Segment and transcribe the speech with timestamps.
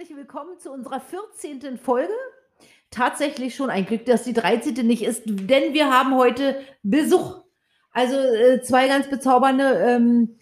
[0.00, 1.76] herzlich willkommen zu unserer 14.
[1.76, 2.14] Folge.
[2.90, 4.86] Tatsächlich schon ein Glück, dass die 13.
[4.86, 7.42] nicht ist, denn wir haben heute Besuch.
[7.92, 10.38] Also äh, zwei ganz bezaubernde ähm,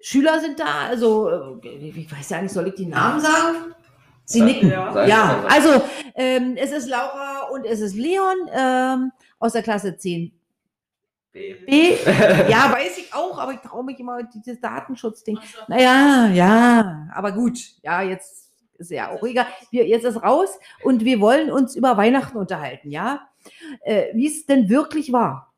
[0.00, 0.86] Schüler sind da.
[0.88, 3.74] Also, äh, ich weiß ja nicht, soll ich die Namen sagen?
[4.24, 4.70] Sie nicken.
[4.70, 5.06] Ja.
[5.06, 5.82] Ja, also
[6.14, 10.32] ähm, es ist Laura und es ist Leon ähm, aus der Klasse 10
[11.32, 11.54] B.
[11.66, 11.94] B.
[12.48, 15.38] Ja, weiß ich auch, aber ich traue mich immer dieses Datenschutzding.
[15.66, 17.58] Naja, ja, aber gut.
[17.82, 18.47] Ja, jetzt
[18.78, 19.46] ist ja auch egal.
[19.70, 23.28] Wir, jetzt ist raus und wir wollen uns über Weihnachten unterhalten, ja?
[23.82, 25.52] Äh, Wie es denn wirklich war.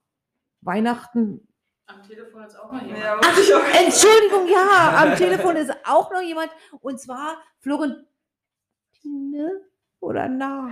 [0.63, 1.47] Weihnachten.
[1.87, 3.03] Am Telefon ist auch mal jemand.
[3.03, 3.81] Ja, auch.
[3.85, 8.07] Entschuldigung, ja, am Telefon ist auch noch jemand und zwar Florentine
[10.01, 10.71] oder na?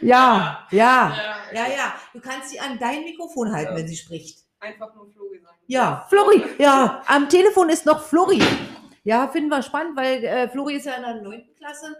[0.00, 1.12] Ja, ja, Ja.
[1.52, 1.94] ja, ja.
[2.12, 3.78] Du kannst sie an dein Mikrofon halten, Ja.
[3.78, 4.38] wenn sie spricht.
[4.60, 5.54] Einfach nur Flo gesagt.
[5.66, 8.42] Ja, Flori, ja, am Telefon ist noch Flori.
[9.04, 11.42] Ja, finden wir spannend, weil äh, Flori ist ja in der 9.
[11.58, 11.96] Klasse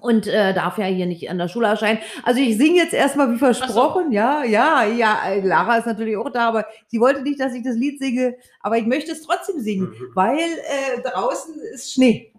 [0.00, 1.98] und äh, darf ja hier nicht an der Schule erscheinen.
[2.22, 5.18] Also ich singe jetzt erstmal wie versprochen, ja, ja, ja.
[5.28, 8.36] äh, Lara ist natürlich auch da, aber sie wollte nicht, dass ich das Lied singe,
[8.60, 10.10] aber ich möchte es trotzdem singen, Mhm.
[10.14, 12.32] weil äh, draußen ist Schnee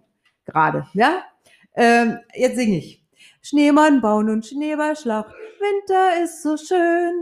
[0.46, 1.22] gerade, ja.
[1.74, 3.02] Ähm, jetzt singe ich.
[3.42, 5.26] Schneemann bauen und Schneeballschlag,
[5.60, 7.14] Winter ist so schön,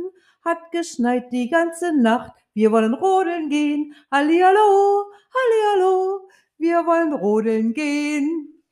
[0.45, 2.33] hat geschneit die ganze Nacht.
[2.55, 3.95] Wir wollen rodeln gehen.
[4.11, 8.63] Hallihallo, hallihallo, wir wollen rodeln gehen.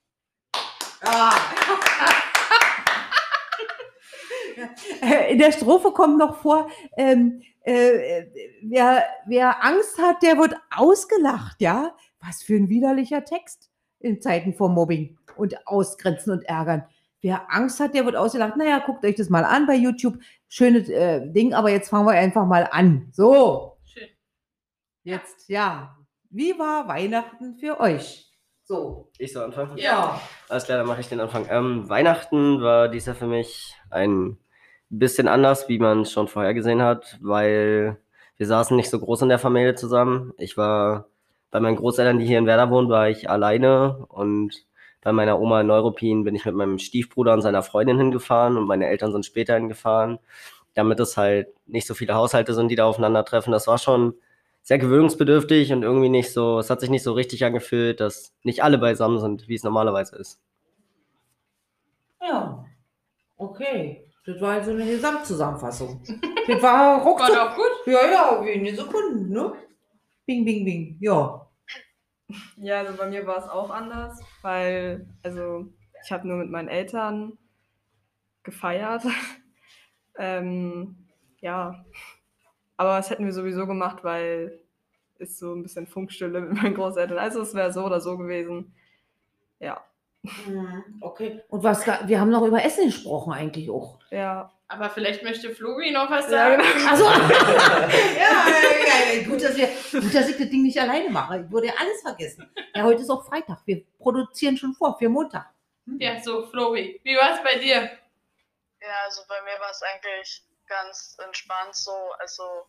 [1.02, 1.34] Ah.
[5.00, 8.24] Äh, In der Strophe kommt noch vor, ähm, äh,
[8.62, 11.94] wer, wer Angst hat, der wird ausgelacht, ja?
[12.20, 16.84] Was für ein widerlicher Text in Zeiten von Mobbing und Ausgrenzen und Ärgern.
[17.20, 18.56] Wer Angst hat, der wird ausgelacht.
[18.56, 20.18] Naja, guckt euch das mal an bei YouTube.
[20.48, 23.08] Schönes äh, Ding, aber jetzt fangen wir einfach mal an.
[23.12, 24.08] So, Schön.
[25.04, 25.96] jetzt, ja.
[26.30, 28.28] Wie war Weihnachten für euch?
[28.64, 29.10] So.
[29.18, 29.78] Ich soll anfangen?
[29.78, 30.20] Ja.
[30.48, 31.46] Alles klar, dann mache ich den Anfang.
[31.48, 34.38] Ähm, Weihnachten war dies Jahr für mich ein
[34.90, 37.98] bisschen anders, wie man es schon vorher gesehen hat, weil
[38.36, 40.32] wir saßen nicht so groß in der Familie zusammen.
[40.36, 41.08] Ich war
[41.50, 44.66] bei meinen Großeltern, die hier in Werder wohnen, war ich alleine und
[45.00, 48.66] bei meiner Oma in Neuruppin bin ich mit meinem Stiefbruder und seiner Freundin hingefahren und
[48.66, 50.18] meine Eltern sind später hingefahren,
[50.74, 53.52] damit es halt nicht so viele Haushalte sind, die da aufeinandertreffen.
[53.52, 54.14] Das war schon
[54.62, 58.62] sehr gewöhnungsbedürftig und irgendwie nicht so, es hat sich nicht so richtig angefühlt, dass nicht
[58.62, 60.40] alle beisammen sind, wie es normalerweise ist.
[62.20, 62.64] Ja.
[63.36, 64.04] Okay.
[64.26, 66.02] Das war also eine Gesamtzusammenfassung.
[66.46, 67.34] Das war ruckzuck.
[67.34, 67.70] War doch gut.
[67.86, 69.54] Ja, ja, wenige Sekunden, ne?
[70.26, 70.98] Bing, bing, bing.
[71.00, 71.47] Ja.
[72.56, 75.66] Ja, also bei mir war es auch anders, weil, also
[76.04, 77.38] ich habe nur mit meinen Eltern
[78.42, 79.02] gefeiert.
[80.18, 80.96] ähm,
[81.40, 81.84] ja,
[82.76, 84.60] aber das hätten wir sowieso gemacht, weil
[85.18, 87.18] ist so ein bisschen Funkstille mit meinen Großeltern.
[87.18, 88.74] Also es wäre so oder so gewesen.
[89.60, 89.82] Ja,
[90.22, 91.42] Mhm, Okay.
[91.48, 93.98] Und was, wir haben noch über Essen gesprochen eigentlich auch.
[94.10, 96.62] ja, Aber vielleicht möchte Flori noch was ja sagen.
[96.62, 96.90] genau.
[96.90, 101.40] Also, ja, ja, ja, gut, dass wir, gut, dass ich das Ding nicht alleine mache.
[101.40, 102.52] Ich würde ja alles vergessen.
[102.74, 103.62] Ja, heute ist auch Freitag.
[103.64, 105.46] Wir produzieren schon vor für Montag.
[105.98, 107.00] Ja, so, Flori.
[107.02, 107.90] Wie war es bei dir?
[108.80, 112.12] Ja, also bei mir war es eigentlich ganz entspannt so.
[112.18, 112.68] Also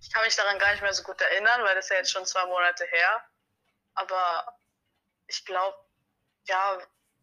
[0.00, 2.12] ich kann mich daran gar nicht mehr so gut erinnern, weil das ist ja jetzt
[2.12, 3.24] schon zwei Monate her.
[3.94, 4.56] Aber
[5.26, 5.76] ich glaube,
[6.46, 6.78] ja,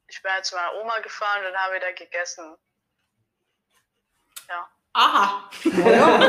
[0.08, 2.58] ich bin halt zu meiner Oma gefahren und dann haben wir da gegessen.
[4.94, 6.20] Aha, Ja, ja.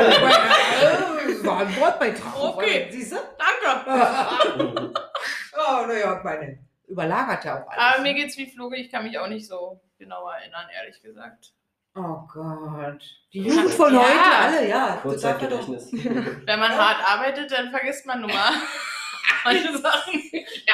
[1.43, 2.33] War ein Wortbeitrag.
[2.39, 2.87] Okay.
[2.91, 3.17] Siehst du?
[3.37, 4.93] danke.
[5.55, 7.77] Oh, naja, ich meine, überlagert ja auch alles.
[7.95, 11.51] Aber mir geht's wie Flori, ich kann mich auch nicht so genau erinnern, ehrlich gesagt.
[11.95, 13.03] Oh Gott.
[13.33, 13.99] Die Jugend von Ja.
[14.01, 14.95] heute, alle, ja.
[15.03, 15.65] Total verdammt.
[15.67, 15.91] Kurzzeitgedächtnis.
[16.45, 18.51] Wenn man hart arbeitet, dann vergisst man nun mal
[19.45, 20.21] manche Sachen.
[20.33, 20.73] Ja.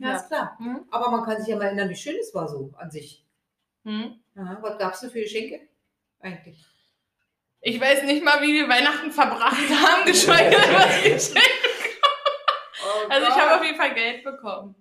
[0.00, 0.56] Ja, ist klar.
[0.58, 0.86] Hm?
[0.90, 3.26] Aber man kann sich ja mal erinnern, wie schön es war so an sich.
[3.84, 4.22] Hm?
[4.38, 5.68] Aha, was gab es denn für Geschenke?
[6.22, 6.64] Eigentlich.
[7.60, 11.48] Ich weiß nicht mal, wie wir Weihnachten verbracht haben, geschweige denn, was ich geschenkt
[13.08, 14.74] Also ich habe auf jeden Fall Geld bekommen.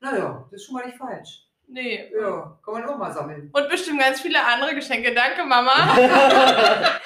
[0.00, 1.46] Naja, das ist schon mal nicht falsch.
[1.66, 2.10] Nee.
[2.14, 3.50] Ja, kann man auch mal sammeln.
[3.52, 5.14] Und bestimmt ganz viele andere Geschenke.
[5.14, 5.96] Danke, Mama.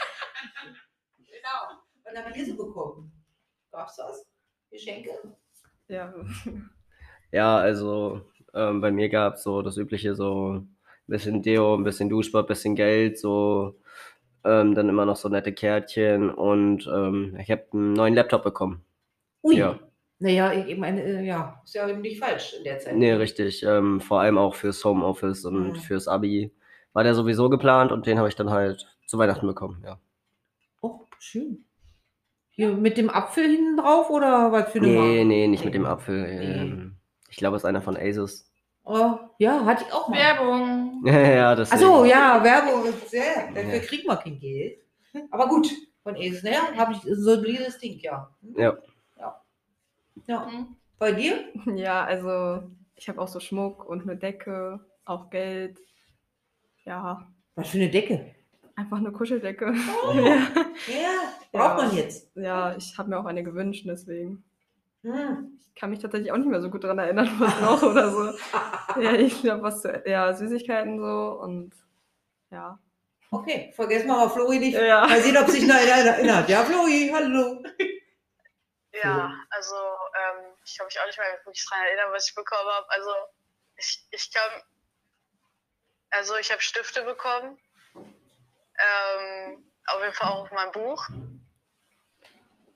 [1.44, 1.80] Genau.
[2.04, 3.12] Was habt ihr so bekommen?
[3.72, 4.24] Gab's das?
[4.70, 5.10] Geschenke?
[5.88, 6.14] ja.
[7.32, 10.64] Ja, also ähm, bei mir gab es so das übliche, so
[11.08, 13.76] ein bisschen Deo, ein bisschen Duschbad, ein bisschen Geld, so
[14.44, 18.84] ähm, dann immer noch so nette Kärtchen und ähm, ich habe einen neuen Laptop bekommen.
[19.42, 19.56] Ui.
[19.56, 19.78] Ja.
[20.18, 22.96] Naja, ich meine, äh, ja, ist ja eben nicht falsch in der Zeit.
[22.96, 23.64] Nee, richtig.
[23.64, 25.74] Ähm, vor allem auch fürs Homeoffice und Mhm.
[25.74, 26.52] fürs Abi
[26.92, 29.98] war der sowieso geplant und den habe ich dann halt zu Weihnachten bekommen, ja.
[30.80, 31.64] Oh, schön.
[32.50, 35.24] Hier mit dem Apfel hinten drauf oder was für eine Nee, Marke?
[35.24, 36.24] nee, nicht mit dem Apfel.
[36.28, 36.96] Ähm,
[37.30, 38.51] Ich glaube, es ist einer von Asus.
[38.84, 40.18] Oh, ja, hatte ich auch mal.
[40.18, 41.02] Werbung.
[41.06, 41.70] ja, das.
[41.70, 43.78] Achso, ja, Werbung ist ja, dafür Ja.
[43.80, 44.78] kriegt man kein Geld.
[45.30, 45.68] Aber gut,
[46.02, 48.28] von naja, habe ich so ein solides Ding, ja.
[48.56, 48.76] Ja.
[49.18, 49.40] Ja.
[50.26, 50.46] ja.
[50.50, 50.76] Hm.
[50.98, 51.44] Bei dir?
[51.76, 52.62] Ja, also
[52.96, 55.78] ich habe auch so Schmuck und eine Decke, auch Geld.
[56.84, 58.34] Ja, Was für eine Decke.
[58.76, 59.72] einfach eine Kuscheldecke.
[60.06, 60.12] Oh.
[60.14, 60.36] Ja.
[60.88, 61.20] Ja,
[61.52, 61.86] braucht Ja.
[61.86, 62.30] man jetzt.
[62.36, 64.42] ja, ich habe mir auch eine gewünscht, deswegen.
[65.02, 65.58] Hm.
[65.60, 68.38] Ich kann mich tatsächlich auch nicht mehr so gut daran erinnern, was noch oder so.
[69.00, 71.74] Ja, ich glaube, was zu, ja, Süßigkeiten so und
[72.50, 72.78] ja.
[73.30, 74.74] Okay, vergessen wir mal Flori nicht.
[74.74, 75.06] Ja.
[75.06, 76.48] Mal sehen, ob sich noch einer erinnert.
[76.50, 77.62] Ja, Flori, hallo.
[78.92, 82.68] Ja, also ähm, ich kann mich auch nicht mehr wirklich daran erinnern, was ich bekommen
[82.70, 82.90] habe.
[82.90, 83.10] Also
[83.76, 84.62] ich, ich kann,
[86.10, 87.58] also ich habe Stifte bekommen,
[87.94, 91.08] ähm, auf jeden Fall auch auf mein Buch,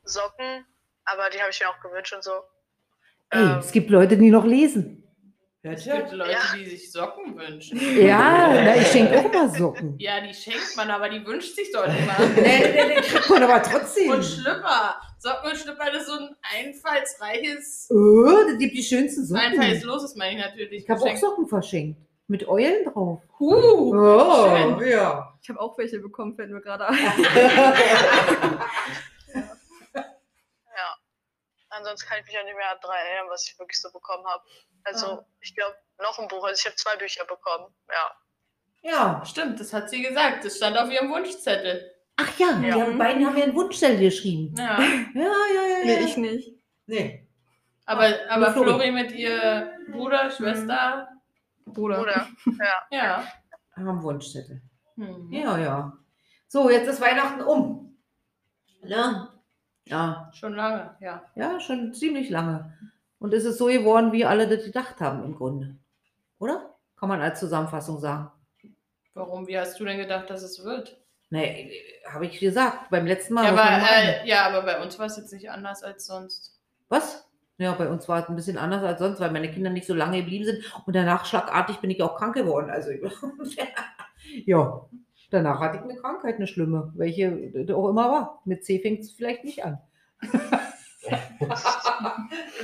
[0.05, 0.67] Socken,
[1.07, 2.33] aber die habe ich mir auch gewünscht und so.
[3.31, 5.03] Ey, Ähm, es gibt Leute, die noch lesen.
[5.63, 6.13] Es gibt?
[6.13, 6.39] Leute, Ja.
[6.57, 7.77] die sich Socken wünschen.
[8.01, 9.97] Ja, na, ich schenke auch mal Socken.
[9.99, 12.15] Ja, die schenkt man, aber die wünscht sich doch immer.
[12.37, 14.11] Nee, nee, nee, kriegt man aber trotzdem.
[14.13, 15.01] Und Schlüpper.
[15.19, 19.43] Socken und Schlüpper, das ist so ein einfallsreiches, Oh, das gibt die schönsten Socken.
[19.45, 20.85] einfallsloses, meine ich natürlich.
[20.85, 21.17] Ich habe auch.
[21.17, 21.99] Socken verschenkt.
[22.29, 23.23] Mit Eulen drauf.
[23.41, 24.89] Huh, Oh, schön.
[24.89, 25.33] ja.
[25.43, 26.97] Ich habe auch welche bekommen, fällt mir gerade ein.
[31.77, 31.79] Ja.
[31.79, 34.43] Ansonsten kann ich mich auch nicht mehr daran erinnern, was ich wirklich so bekommen habe.
[34.85, 35.27] Also Ah.
[35.41, 36.45] ich glaube, noch ein Buch.
[36.45, 37.75] Also ich habe zwei Bücher bekommen.
[37.89, 38.91] Ja.
[38.91, 39.25] ja.
[39.25, 40.45] Stimmt, das hat sie gesagt.
[40.45, 41.93] Das stand auf ihrem Wunschzettel.
[42.17, 42.75] Ach ja, die Ja.
[42.81, 44.55] haben, beiden haben ja einen Wunschzettel geschrieben.
[44.57, 44.81] Ja.
[44.81, 45.79] Ja, ja, ja.
[45.79, 45.85] ja.
[45.85, 46.55] Nee, ich nicht.
[46.87, 47.29] Nee.
[47.85, 48.69] Aber, aber Flori.
[48.71, 51.09] Flori mit ihr Bruder, Schwester,
[51.67, 52.01] Bruder.
[52.01, 52.29] Oder?
[52.59, 52.87] Ja.
[52.91, 53.33] ja.
[53.77, 54.63] Haben Wunschzettel.
[54.97, 55.31] Hm.
[55.33, 55.93] Ja, ja.
[56.49, 57.99] So, jetzt ist Weihnachten um.
[58.83, 59.29] Ne?
[59.87, 61.23] Ja, Schon lange, ja.
[61.37, 62.73] ja, schon ziemlich lange.
[63.19, 65.77] Und es ist so geworden, wie alle das gedacht haben im Grunde.
[66.39, 66.75] Oder?
[66.97, 68.31] Kann man als Zusammenfassung sagen.
[69.15, 69.47] Warum?
[69.47, 71.01] Wie hast du denn gedacht, dass es wird?
[71.31, 71.73] Nee,
[72.07, 72.91] habe ich gesagt.
[72.91, 73.45] Beim letzten Mal.
[73.45, 76.59] Ja, aber, äh, ja, aber bei uns war es jetzt nicht anders als sonst.
[76.89, 77.27] Was?
[77.59, 79.95] Ja, bei uns war es ein bisschen anders als sonst, weil meine Kinder nicht so
[79.95, 80.65] lange geblieben sind.
[80.85, 82.71] Und danach schlagartig bin ich auch krank geworden.
[82.71, 82.91] Also,
[84.47, 84.89] ja,
[85.31, 88.43] danach hatte ich eine Krankheit, eine schlimme, welche auch immer war.
[88.45, 89.79] Mit C fängt es vielleicht nicht an.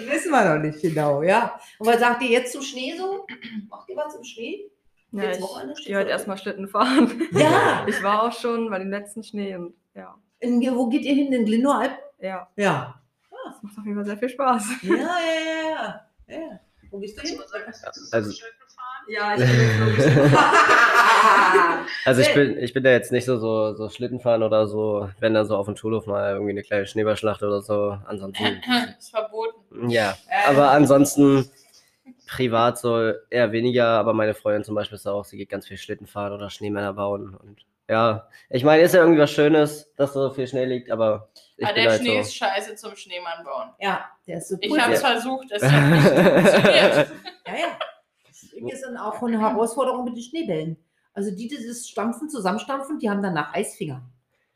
[0.08, 1.58] Wissen wir noch nicht genau, ja.
[1.78, 3.26] Und was sagt ihr jetzt zum Schnee so?
[3.68, 4.70] Macht ihr was zum Schnee?
[5.12, 5.42] Ja, Jetzt
[5.78, 7.22] ich gehe heute erstmal Schlitten fahren.
[7.32, 7.84] Ja.
[7.88, 10.16] Ich war auch schon bei dem letzten Schnee und ja.
[10.40, 11.32] In, wo geht ihr hin?
[11.32, 11.92] In Glendoalp?
[12.18, 13.00] Ja, Ja.
[13.46, 14.64] das macht auf jeden Fall sehr viel Spaß.
[14.82, 16.40] Ja, ja, ja, ja.
[16.40, 16.60] ja.
[16.90, 17.38] Wo gehst du hin?
[18.10, 18.42] Also-.
[19.08, 20.16] Ja, ich bin jetzt
[22.04, 25.08] Also ich Sehr- bin, ich bin da jetzt nicht so, so, so Schlittenfahren oder so,
[25.20, 27.96] wenn dann so auf dem Schulhof mal irgendwie eine kleine Schneeballschlacht oder so.
[28.06, 28.60] Ansonsten,
[28.98, 29.88] ist verboten.
[29.90, 30.16] ja.
[30.28, 30.48] Äh.
[30.50, 31.48] Aber ansonsten
[32.26, 35.76] privat so eher weniger, aber meine Freundin zum Beispiel ist auch, sie geht ganz viel
[35.76, 38.28] Schlitten fahren oder Schneemänner bauen und ja.
[38.48, 41.74] Ich meine, ist ja irgendwie was Schönes, dass so viel Schnee liegt, aber ich Aber
[41.74, 42.20] bin der halt Schnee so.
[42.20, 43.70] ist scheiße zum Schneemann bauen.
[43.80, 47.10] Ja, der ist so Ich habe es ja, versucht, es hat nicht funktioniert.
[47.46, 47.78] ja.
[48.28, 48.42] Das
[48.74, 50.76] ist dann auch eine Herausforderung mit den Schneebällen.
[51.14, 54.02] Also die, die das Stampfen, zusammenstampfen, die haben danach Eisfinger.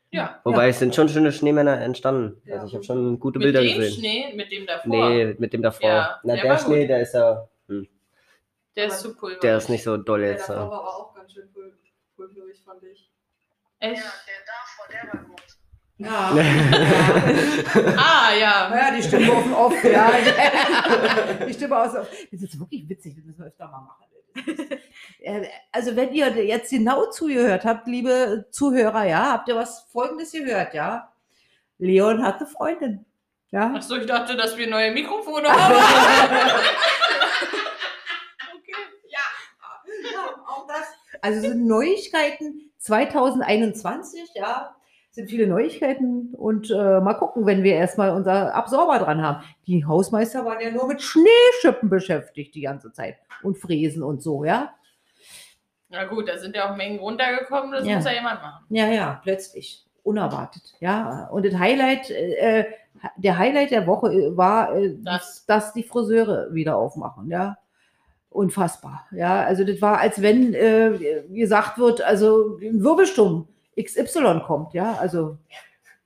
[0.09, 0.39] Ja.
[0.43, 2.41] Wobei es sind schon schöne Schneemänner entstanden.
[2.45, 2.55] Ja.
[2.55, 3.99] Also ich habe schon gute Mit Bilder dem gesehen.
[3.99, 5.09] Schnee, mit dem davor.
[5.09, 5.89] Nee, mit dem davor.
[5.89, 6.89] Ja, Na, der der, Schnee, gut.
[6.89, 7.87] der ist ja, hm,
[8.75, 9.41] Der ist zu pulverig.
[9.41, 10.49] der ist nicht so doll Der jetzt.
[10.49, 10.71] davor Ja.
[10.71, 11.73] war aber auch ganz schön pul-
[12.15, 13.11] pulverig, fand ich.
[13.81, 14.01] Ja, Echt?
[14.03, 15.41] der davor, der war gut.
[15.99, 16.35] Ja.
[16.35, 17.93] ja.
[17.97, 18.75] Ah, ja.
[18.75, 20.11] Ja, die Stimme auf dem Off, ja.
[21.47, 22.03] Die Stimme aus dem.
[22.31, 24.05] Das ist wirklich witzig, das müssen wir öfter mal machen.
[25.19, 30.31] Äh, Also wenn ihr jetzt genau zugehört habt, liebe Zuhörer, ja, habt ihr was Folgendes
[30.31, 31.11] gehört, ja?
[31.79, 33.05] Leon hatte Freundin.
[33.51, 33.73] Ja.
[33.73, 35.75] Achso, ich dachte, dass wir neue Mikrofone haben.
[38.55, 38.73] okay.
[39.09, 40.85] Ja, auch das.
[41.21, 44.75] Also sind Neuigkeiten 2021, ja,
[45.11, 49.43] sind viele Neuigkeiten und äh, mal gucken, wenn wir erstmal unser Absorber dran haben.
[49.65, 54.43] Die Hausmeister waren ja nur mit Schneeschippen beschäftigt die ganze Zeit und Fräsen und so,
[54.45, 54.73] ja.
[55.89, 57.95] Na gut, da sind ja auch Mengen runtergekommen, das Ja.
[57.95, 58.65] muss ja jemand machen.
[58.69, 61.27] Ja, ja, plötzlich, unerwartet, ja.
[61.31, 62.65] Und das Highlight, äh,
[63.15, 65.45] der Highlight der Woche äh, war, äh, Das.
[65.45, 67.57] dass die Friseure wieder aufmachen, ja.
[68.29, 69.43] Unfassbar, ja.
[69.45, 73.47] Also das war, als wenn äh, gesagt wird, also ein Wirbelsturm
[73.81, 74.93] XY kommt, ja.
[74.99, 75.37] Also,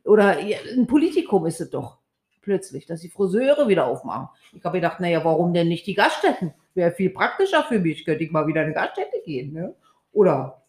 [0.03, 1.97] oder ein Politikum ist es doch
[2.41, 4.29] plötzlich, dass die Friseure wieder aufmachen.
[4.53, 6.53] Ich habe gedacht, naja, warum denn nicht die Gaststätten?
[6.73, 9.75] Wäre viel praktischer für mich, könnte ich mal wieder in eine Gaststätte gehen, ne?
[10.11, 10.61] Oder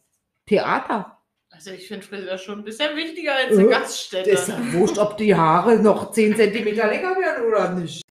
[0.46, 1.18] Theater.
[1.50, 4.30] Also ich finde Friseur schon ein bisschen wichtiger als eine Äh, Gaststätte.
[4.30, 8.01] Ist ja wurscht, ob die Haare noch 10 cm länger werden oder nicht.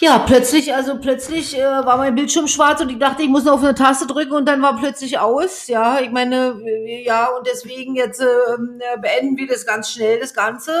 [0.00, 3.54] Ja, plötzlich, also plötzlich äh, war mein Bildschirm schwarz und ich dachte, ich muss noch
[3.54, 5.66] auf eine Taste drücken und dann war plötzlich aus.
[5.66, 10.20] Ja, ich meine, äh, ja, und deswegen jetzt ähm, äh, beenden wir das ganz schnell,
[10.20, 10.72] das Ganze.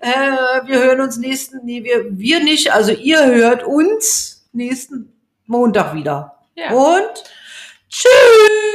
[0.00, 0.10] Äh,
[0.66, 5.12] wir hören uns nächsten, nee, wir, wir nicht, also ihr hört uns nächsten
[5.46, 6.36] Montag wieder.
[6.54, 6.72] Ja.
[6.72, 7.24] Und
[7.88, 8.65] tschüss!